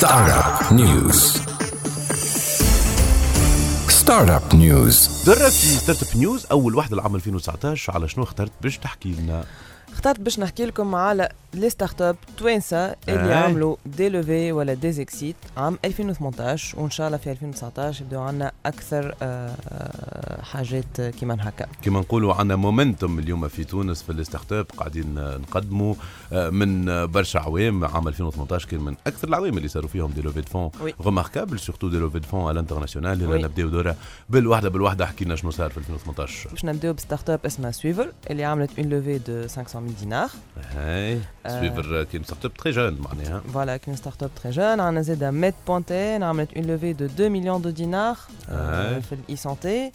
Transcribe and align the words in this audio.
Startup 0.00 0.72
News. 0.72 1.18
Startup 3.88 4.54
News. 4.54 5.26
درة 5.26 5.48
في 5.48 5.66
startup 5.76 6.16
news 6.16 6.46
أول 6.50 6.74
واحدة 6.74 6.96
لعام 6.96 7.14
2019 7.14 7.92
على 7.92 8.08
شنو 8.08 8.24
اخترت 8.24 8.52
باش 8.62 8.78
تحكي 8.78 9.12
لنا 9.12 9.44
اخترت 9.96 10.20
باش 10.20 10.38
نحكي 10.38 10.66
لكم 10.66 10.94
على 10.94 11.28
les 11.54 11.70
startups 11.70 12.16
توانسة 12.38 12.86
اللي 13.08 13.34
آه. 13.34 13.44
عملوا 13.44 13.76
des 13.86 14.08
levées 14.08 14.52
ولا 14.52 14.74
des 14.74 14.92
exits 14.92 15.36
عام 15.56 15.78
2018 15.84 16.80
وإن 16.80 16.90
شاء 16.90 17.06
الله 17.06 17.18
في 17.18 17.30
2019 17.30 18.04
يبداو 18.04 18.22
عندنا 18.22 18.52
أكثر 18.66 19.14
آه، 19.22 19.54
آه، 19.68 20.42
حاجات 20.42 21.00
كيما 21.00 21.36
هكا 21.40 21.66
كما 21.82 22.00
نقولوا 22.00 22.34
عندنا 22.34 22.56
momentum 22.56 23.18
اليوم 23.18 23.48
في 23.48 23.64
تونس 23.64 24.02
في 24.02 24.12
ال 24.12 24.52
startup 24.52 24.66
قاعدين 24.76 25.14
نقدموا 25.14 25.94
آه، 26.32 26.50
من 26.50 27.06
برشا 27.06 27.40
عوام 27.40 27.84
عام 27.84 28.08
2018 28.08 28.68
كان 28.68 28.80
من 28.80 28.94
أكثر 29.06 29.28
العوام 29.28 29.56
اللي 29.56 29.68
صاروا 29.68 29.88
فيهم 29.88 30.10
des 30.10 30.22
levées 30.22 30.40
de 30.40 30.46
fonds. 30.46 30.70
remarquables 31.04 31.58
surtout 31.58 31.88
des 31.88 31.98
levées 31.98 32.18
de 32.18 32.28
fonds 32.28 32.42
على 32.42 32.50
ال 32.50 32.55
international. 32.55 33.22
اللي 33.22 33.42
نبداو 33.42 33.68
دورة 33.68 33.96
بالوحده 34.30 34.68
بالوحده 34.68 35.04
احكي 35.04 35.24
لنا 35.24 35.36
شنو 35.36 35.50
صار 35.50 35.70
في 35.70 35.78
2018 35.78 36.50
باش 36.50 36.64
نبداو 36.64 36.92
ب 36.92 37.30
startup 37.30 37.40
اسمها 37.46 37.70
Swiver 37.70 38.12
اللي 38.30 38.44
عملت 38.44 38.78
une 38.78 38.88
levée 38.88 39.18
de 39.18 39.48
500 39.48 39.85
000 39.86 40.00
دينار 40.00 40.30
هاي 40.74 41.20
آه. 41.46 41.60
Swiver 41.60 42.04
كان 42.04 42.24
startup 42.24 42.54
très 42.54 42.72
jeune 42.72 42.98
معناها 43.00 43.40
voilà 43.52 43.76
comme 43.76 43.96
startup 43.96 44.30
très 44.42 44.52
jeune 44.52 44.80
عندنا 44.80 45.02
زادا 45.02 45.30
ميد 45.30 45.54
بونتين 45.66 46.22
عملت 46.22 46.54
une 46.56 46.64
levée 46.66 46.92
de 46.92 47.04
2 47.04 47.32
millions 47.32 47.62
de 47.62 47.70
دينار 47.70 48.16
آه. 48.48 48.98
في 48.98 49.12
ال 49.14 49.36
e-santé 49.36 49.92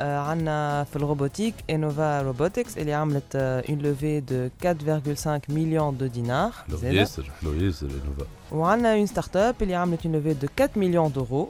عندنا 0.00 0.84
في 0.84 0.96
ال 0.96 1.02
robotique 1.02 1.54
Enova 1.70 2.22
Robotics 2.22 2.78
اللي 2.78 2.92
عملت 2.92 3.36
une 3.36 3.78
levée 3.78 4.20
de 4.20 4.48
4,5 4.64 5.28
millions 5.48 5.96
de 5.96 6.06
دينار 6.06 6.52
حلو 6.52 6.76
زادا. 6.76 6.94
ياسر 6.94 7.30
حلو 7.40 7.52
ياسر 7.52 7.86
Enova. 7.86 8.26
وعندنا 8.52 8.94
une 8.94 9.06
startup 9.06 9.54
اللي 9.62 9.74
عملت 9.74 10.06
une 10.06 10.14
levée 10.14 10.34
de 10.34 10.48
4 10.60 10.70
millions 10.76 11.12
d'euros 11.12 11.42
آه. 11.42 11.48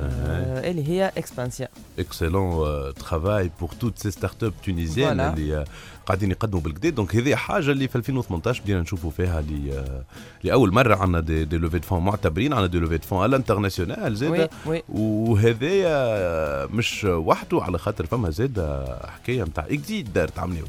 اللي 0.00 0.88
هي 0.88 1.12
Expensya 1.16 1.68
excellent 1.98 2.64
travail 2.94 3.50
pour 3.60 3.70
toutes 3.80 3.98
ces 3.98 4.10
startups 4.10 4.52
tunisiennes. 4.64 5.20
اللي 5.20 5.64
قاعدين 6.06 6.30
يقدموا 6.30 6.60
بالكدا 6.62 6.88
donc 6.90 7.16
هذه 7.16 7.34
حاجة 7.34 7.70
اللي 7.70 7.88
في 7.88 7.96
2018 7.96 8.62
بدينا 8.62 8.80
نشوفوا 8.80 9.10
فيها 9.10 9.40
اللي 9.40 9.78
آه، 9.78 10.02
لأول 10.44 10.74
مرة 10.74 10.96
عندنا 10.96 11.20
des, 11.20 11.44
des 11.44 11.58
levées 11.58 11.80
fonds 11.80 12.04
معتبرين 12.04 12.52
عندنا 12.52 12.66
des 12.66 12.78
levées 12.78 12.98
fonds 12.98 13.18
على 13.18 13.30
ال 13.30 13.36
international 13.36 14.12
oui 14.12 14.16
زاد. 14.16 14.50
وهذايا 14.88 16.66
مش 16.66 17.04
وحده 17.04 17.62
على 17.62 17.78
خاطر 17.78 18.06
فما 18.06 18.30
زاد 18.30 18.84
حكاية 19.08 19.42
نتاع 19.42 19.64
exit 19.70 20.06
دارت 20.10 20.38
عملوا 20.38 20.68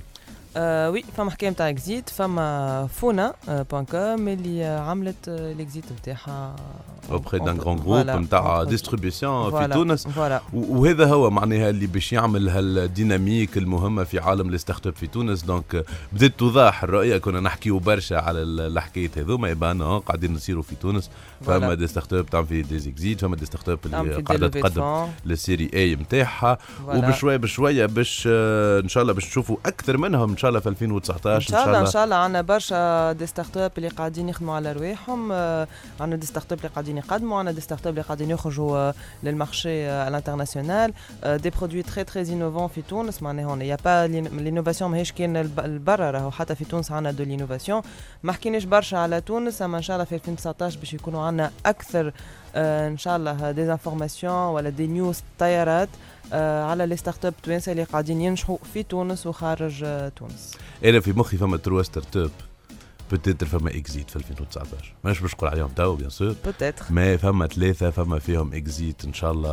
آه 0.58 0.90
oui 0.90 1.04
فما 1.18 1.32
حكايه 1.32 1.50
نتاع 1.50 1.70
exit 1.70 2.10
فما 2.10 2.88
Founa 2.88 3.34
point 3.48 3.86
com 3.86 4.28
اللي 4.28 4.64
عملت 4.66 5.16
ال 5.28 5.39
exit 5.39 5.84
نتاعها 6.02 6.56
auprès 7.12 7.40
d'un 7.40 7.58
grand 7.60 7.76
groupe 7.78 8.22
نتاع 8.22 8.64
distribution 8.64 9.52
في 9.52 9.74
تونس 9.74 10.08
voilà 10.08 10.42
وهذا 10.54 11.06
هو 11.06 11.30
معناها 11.30 11.70
اللي 11.70 11.88
باش 11.88 12.14
يعمل 12.14 12.50
هال 12.50 12.69
dynamique 12.69 13.58
المهمه 13.58 14.04
في 14.04 14.20
عالم 14.20 14.50
ال 14.54 14.88
startup 14.88 14.96
في 14.96 15.08
تونس 15.08 15.44
donc 15.44 15.86
بدات 16.14 16.32
توضح 16.40 16.84
الرؤيه 16.84 17.18
كنا 17.18 17.40
نحكيو 17.40 17.80
برشا 17.80 18.18
على 18.18 18.42
ال- 18.42 18.60
الحكايات 18.78 19.18
هذوما 19.18 19.50
يبان 19.50 20.00
قاعدين 20.00 20.34
نصيروا 20.34 20.64
في 20.64 20.76
تونس 20.76 21.10
فما 21.42 21.74
des 21.74 21.88
startups 21.88 22.26
تعمل 22.26 22.48
في 22.48 22.62
des 22.62 22.80
exits 22.80 23.22
فما 23.22 23.36
des 23.36 23.46
startups 23.46 23.80
اللي 23.86 23.98
قاعدة 24.22 24.48
تقدم 24.48 24.82
لل 25.26 25.38
série 25.38 25.70
A 25.74 25.96
نتاعها. 25.96 26.58
وبشويه 26.88 27.38
بشويه 27.38 27.86
باش 27.86 28.24
ان 28.28 28.88
شاء 28.90 29.02
الله 29.04 29.14
باش 29.14 29.26
نشوفوا 29.28 29.58
أكثر 29.66 29.98
منهم 29.98 30.36
شاء 30.40 30.50
الله 30.50 30.60
في 30.60 30.70
2019 30.70 31.36
إن 31.36 31.42
شاء 31.42 31.68
الله 31.68 31.80
إن 31.80 31.86
شاء 31.86 32.04
الله. 32.04 32.16
عندنا 32.16 32.42
برشا 32.42 33.12
des 33.12 33.26
startups 33.26 33.72
اللي 33.78 33.88
قاعدين 33.88 34.30
يخدموا 34.30 34.56
على 34.56 34.72
رواحهم. 34.72 35.30
آه، 35.32 35.68
عندنا 36.00 36.20
des 36.20 36.26
startups 36.26 36.58
اللي 36.58 36.70
قاعدين 36.70 36.98
يقدموا 36.98 37.40
عندنا 37.40 37.56
des 37.56 37.62
startups 37.62 37.94
اللي 37.94 38.02
قاعدين 38.02 38.30
يخرجوا 38.32 38.92
لل 39.24 39.40
marché 39.40 39.90
ال 39.90 39.97
international 39.97 40.94
des 41.26 41.50
produits 41.50 41.84
très 41.84 42.04
très 42.04 42.34
innovants 42.34 42.68
في 42.68 42.82
تونس. 42.82 43.24
معناها 43.24 43.46
هون 43.46 43.62
يا 43.62 43.78
با 43.86 44.08
l'innovation 44.08 44.92
ماهيش 44.92 45.14
الب- 45.20 45.60
البرا 45.60 46.12
راهو. 46.12 46.32
حتى 46.32 46.56
في 46.56 46.66
تونس 46.66 46.92
عندنا 46.92 47.12
de 47.12 47.24
l'innovation 47.24 47.82
ما 48.24 48.34
حكيناش 48.34 48.64
برشا 48.64 48.98
على 48.98 49.22
تونس 49.22 49.62
أما 49.62 49.78
إن 49.78 49.82
شاء 49.84 49.96
الله 49.96 50.06
في 50.06 50.16
2019 50.16 50.80
باش 50.80 50.94
يكونوا 50.94 51.22
عندنا 51.26 51.52
أكثر 51.66 52.14
إن 52.56 52.98
شاء 52.98 53.18
الله 53.18 53.52
des 53.52 53.72
informations 53.72 54.34
ولا 54.34 54.70
des 54.70 54.88
news 54.88 55.24
طيارات 55.40 55.90
آه، 56.34 56.64
على 56.64 56.86
les 56.86 56.98
startups 56.98 57.34
توانسه 57.44 57.72
اللي 57.72 57.84
قاعدين 57.84 58.22
ينجحوا 58.22 58.58
في 58.74 58.84
تونس 58.84 59.28
وخارج 59.28 59.84
آه، 59.84 60.10
تونس. 60.10 60.58
أنا 60.86 61.00
في 61.00 61.14
مخي 61.14 61.38
فما 61.38 61.58
trois 61.58 61.84
startups. 61.84 62.32
peut-être 63.12 63.46
فما 63.46 63.70
exit 63.78 64.10
في 64.10 64.16
2019 64.16 64.94
مانيش 65.04 65.20
باش 65.20 65.34
نقول 65.34 65.50
عليهم 65.50 65.68
تو 65.68 65.96
bien 65.96 66.10
sûr 66.10 66.36
peut-être 66.46 66.86
ما 66.90 67.18
فما 67.18 67.48
ثلاثة 67.48 67.90
فما 67.90 68.20
فيهم 68.20 68.54
exit 68.54 69.06
إن 69.06 69.14
شاء 69.14 69.32
الله 69.32 69.50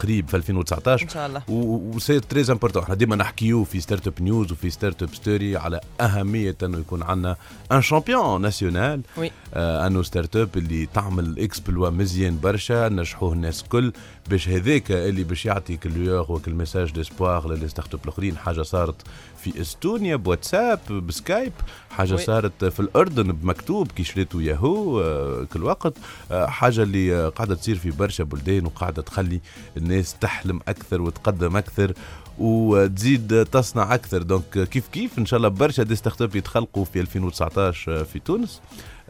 قريب 0.00 0.28
في 0.28 0.36
2019 0.36 1.04
إن 1.04 1.08
شاء 1.08 1.26
الله. 1.26 1.42
و 1.48 1.60
c'est 1.60 2.20
très 2.20 2.50
important 2.50 2.82
إحنا 2.82 2.94
ديما 2.94 3.16
نحكيو 3.16 3.64
في 3.64 3.80
startup 3.80 4.22
news 4.22 4.52
وفي 4.52 4.70
startup 4.70 5.14
story 5.14 5.56
على 5.56 5.80
أهمية 6.00 6.56
إنه 6.62 6.78
يكون 6.78 7.02
عندنا 7.02 7.36
ان 7.72 7.82
شامبيون 7.82 8.40
ناسيونال 8.42 9.00
وي. 9.16 9.30
آه 9.54 9.86
أنه 9.86 10.02
ستارت 10.02 10.36
اب 10.36 10.48
اللي 10.56 10.86
تعمل 10.86 11.38
اكسبلوا 11.38 11.90
مزيان 11.90 12.38
برشا 12.40 12.88
نجحوه 12.88 13.32
الناس 13.32 13.62
الكل 13.62 13.92
باش 14.30 14.48
هذاك 14.48 14.90
اللي 14.90 15.24
باش 15.24 15.46
يعطي 15.46 15.76
كليور 15.76 16.32
وكل 16.32 16.54
ميساج 16.54 16.90
ديسبوار 16.92 17.48
للي 17.52 17.68
ستارت 17.68 17.94
اب 17.94 18.00
الأخرين 18.04 18.36
حاجة 18.36 18.62
صارت 18.62 18.94
في 19.42 19.60
إستونيا 19.60 20.16
بواتساب 20.16 20.78
بسكايب 20.92 21.52
حاجة 21.90 22.12
وي. 22.12 22.18
صارت 22.18 22.61
في 22.70 22.80
الاردن 22.80 23.32
بمكتوب 23.32 23.92
كي 23.92 24.04
شريتو 24.04 24.40
ياهو 24.40 25.00
آه 25.00 25.44
كل 25.52 25.62
وقت. 25.62 25.94
آه 26.30 26.46
حاجة 26.46 26.82
اللي 26.82 27.14
آه، 27.16 27.28
قاعدة 27.28 27.54
تصير 27.54 27.76
في 27.76 27.90
برشا 27.90 28.24
بلدان 28.24 28.66
وقاعدة 28.66 29.02
تخلي 29.02 29.40
الناس 29.76 30.14
تحلم 30.20 30.60
أكثر 30.68 31.02
وتقدم 31.02 31.56
أكثر 31.56 31.92
وتزيد 32.38 33.44
تصنع 33.46 33.94
أكثر. 33.94 34.22
دونك 34.22 34.68
كيف 34.70 34.88
كيف؟ 34.88 35.18
إن 35.18 35.26
شاء 35.26 35.36
الله 35.36 35.48
برشا 35.48 35.82
دي 35.82 35.96
ستارت 35.96 36.22
اب 36.22 36.36
يتخلقوا 36.36 36.84
في 36.84 37.00
2019 37.00 38.04
في 38.04 38.18
تونس. 38.18 38.60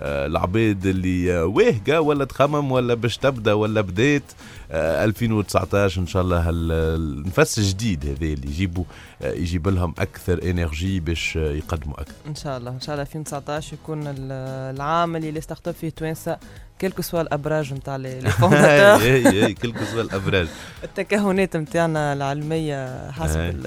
العباد 0.04 0.86
اللي 0.86 1.42
واهقة 1.42 2.00
ولا 2.00 2.24
تخمم 2.24 2.72
ولا 2.72 2.94
باش 2.94 3.16
تبدأ 3.16 3.52
ولا 3.52 3.80
بدات 3.80 4.22
آه، 4.70 5.04
2019 5.04 6.00
إن 6.00 6.06
شاء 6.06 6.22
الله 6.22 6.44
النفس 6.50 7.58
الجديد 7.58 8.06
هذا 8.06 8.12
اللي 8.26 8.48
يجيبوا 8.48 8.84
يجيب 9.24 9.69
لهم 9.69 9.94
أكثر 9.98 10.50
إنرجي 10.50 11.00
باش 11.00 11.36
يقدموا 11.36 12.00
أكثر. 12.00 12.14
إن 12.26 12.34
شاء 12.34 12.58
الله 12.58 12.70
إن 12.70 12.80
شاء 12.80 12.94
الله 12.94 13.02
2019 13.02 13.41
يكون 13.72 14.06
ال- 14.06 14.32
العام 14.76 15.16
اللي 15.16 15.41
اب 15.69 15.75
فيه 15.75 15.88
توانسة. 15.91 16.38
كلكو 16.82 17.03
سوا 17.03 17.20
الابراج 17.20 17.75
نتاع 17.75 17.97
لي 17.97 18.20
فونداتور 18.20 19.03
إي 19.06 19.47
إي 19.47 19.54
كل 19.54 19.75
سوا 19.93 20.03
الابراج 20.03 20.48
التكهنات 20.84 21.56
نتاعنا 21.56 22.12
العلمية 22.12 23.10
حسب 23.10 23.66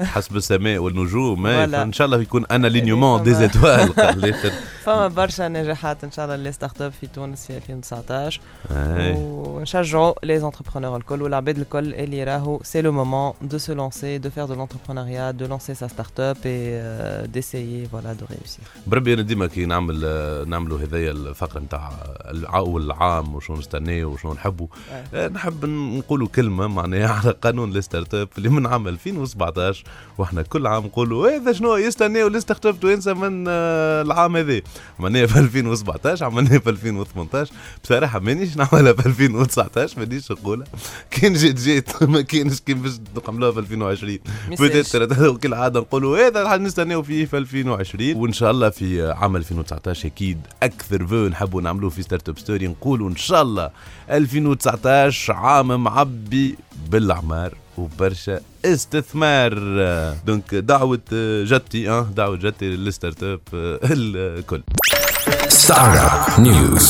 حسب 0.00 0.36
السماء 0.36 0.78
والنجوم. 0.78 1.46
فإن 1.46 1.92
شاء 1.92 2.06
الله 2.06 2.20
يكون 2.20 2.46
أنا 2.50 2.66
لينيومون 2.66 3.22
دي 3.22 3.34
زيتوال 3.34 4.00
الآخر 4.00 4.52
فما 4.84 5.08
برشا 5.08 5.48
نجاحات 5.48 6.04
إن 6.04 6.10
شاء 6.10 6.24
الله 6.24 6.36
les 6.36 6.52
startups 6.52 6.92
في 7.00 7.06
تونس 7.06 7.46
في 7.46 7.56
2019 7.56 8.40
أي. 8.70 9.12
ونشجعوا 9.16 10.14
les 10.22 10.38
entrepreneurs 10.38 10.96
الكل 10.96 11.22
والعباد 11.22 11.58
الكل 11.58 11.94
اللي 11.94 12.24
راهو 12.24 12.60
c'est 12.62 12.82
le 12.82 12.92
moment 12.92 13.32
de 13.42 13.58
se 13.58 13.72
lancer 13.72 14.18
de 14.18 14.30
faire 14.30 14.44
de 14.44 14.54
l'entrepreneuriat 14.54 15.30
de 15.30 15.46
lancer 15.46 15.74
sa 15.74 15.86
startup 15.86 17.26
et 17.26 17.37
d'essayer 17.37 17.86
voilà 17.86 18.12
de 18.12 18.26
réussir 18.30 18.64
بربي 18.86 19.14
أنا 19.14 19.22
ديما 19.22 19.46
كي 19.46 19.66
نعمل 19.66 20.00
نعملوا 20.48 20.78
هذايا 20.78 21.10
الفقره 21.10 21.60
نتاع 21.60 21.92
اول 22.54 22.82
العام 22.82 23.34
وشنو 23.34 23.56
نستناو 23.56 24.12
وشنو 24.12 24.32
نحبوا 24.32 24.66
آه، 25.14 25.28
نحب 25.28 25.64
نقولوا 25.66 26.28
كلمة 26.28 26.66
معناها 26.66 27.08
على 27.22 27.30
قانون 27.30 27.76
ال 27.76 28.14
startup 28.14 28.28
اللي 28.38 28.48
من 28.48 28.66
عام 28.66 28.88
2017 28.88 29.84
وإحنا 30.18 30.42
كل 30.42 30.66
عام 30.66 30.84
نقولوا 30.84 31.36
هذا 31.36 31.52
شنو 31.52 31.76
يستناو 31.76 32.26
اب 32.26 32.80
توانسه 32.80 33.14
من 33.14 33.44
آه، 33.48 34.02
العام 34.02 34.36
هذا 34.36 34.60
معناها 34.98 35.26
في 35.26 35.38
2017 35.38 36.24
عملناها 36.24 36.58
في 36.58 36.70
2018 36.70 37.52
بصراحة 37.84 38.18
مانيش 38.18 38.56
نعملها 38.56 38.92
في 38.92 39.06
2019 39.06 39.98
مانيش 40.00 40.32
نقولها. 40.32 40.66
كان 41.10 41.32
جيت 41.32 41.60
جيت 41.60 42.02
ما 42.12 42.20
كانش 42.20 42.60
كان 42.60 42.82
باش 42.82 42.92
نعملوها 43.28 43.52
في 43.52 43.58
2020 43.58 44.18
بوتيتر 44.48 45.36
كل 45.36 45.54
عادة 45.54 45.80
نقولوا 45.80 46.26
هذا 46.26 46.42
راح 46.42 46.54
نستناو 46.54 47.02
فيه 47.02 47.24
في 47.24 47.38
2020 47.38 48.16
وإن 48.16 48.32
شاء 48.32 48.50
الله 48.50 48.70
في 48.70 49.10
عام 49.10 49.36
2019 49.36 50.08
أكيد 50.08 50.38
أكثر 50.62 51.06
فو 51.06 51.28
نحبوا 51.28 51.62
نعملوه 51.62 51.90
في 51.90 52.02
ستارت 52.10 52.28
اب 52.28 52.38
ستوري 52.38 52.66
نقولوا 52.68 53.08
إن 53.08 53.16
شاء 53.16 53.42
الله 53.42 53.70
2019 54.10 55.32
عام 55.32 55.84
معبي 55.84 56.56
بالاعمار 56.90 57.54
وبرشا 57.78 58.40
استثمار 58.64 59.54
donc 60.26 60.54
دعوة 60.54 61.00
جدتي 61.44 61.90
آه 61.90 62.06
دعوة 62.16 62.36
جدتي 62.36 62.64
لل 62.70 63.22
startup 63.22 63.40
الكل 63.54 64.62
Startup 65.48 66.38
News. 66.46 66.86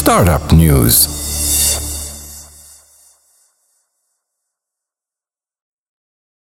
Startup 0.00 0.44
News. 0.52 1.21